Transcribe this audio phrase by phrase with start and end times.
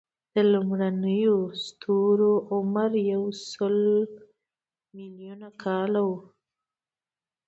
[0.33, 3.77] د لومړنیو ستورو عمر یو سل
[4.95, 6.11] ملیونه کاله و.